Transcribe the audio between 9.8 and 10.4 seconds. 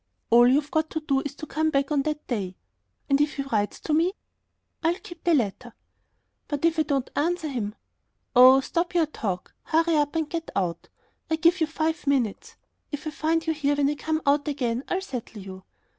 up and